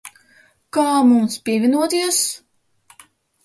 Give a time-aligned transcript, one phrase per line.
[0.77, 2.25] Kā mums pievienoties?